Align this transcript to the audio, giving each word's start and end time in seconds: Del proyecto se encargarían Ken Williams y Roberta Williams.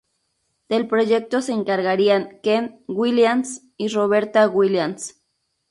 Del 0.67 0.87
proyecto 0.87 1.43
se 1.43 1.51
encargarían 1.53 2.39
Ken 2.41 2.83
Williams 2.87 3.61
y 3.77 3.89
Roberta 3.89 4.49
Williams. 4.49 5.21